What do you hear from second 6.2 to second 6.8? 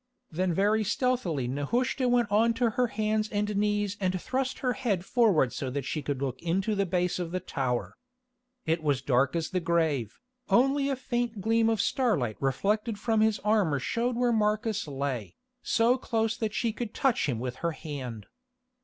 look into